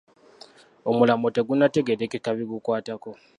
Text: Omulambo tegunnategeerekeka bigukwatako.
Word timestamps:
Omulambo 0.89 1.27
tegunnategeerekeka 1.35 2.29
bigukwatako. 2.37 3.11